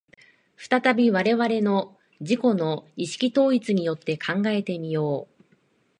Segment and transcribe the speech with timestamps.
[0.57, 5.43] 再び我々の自己の意識統一によって考えて見よう。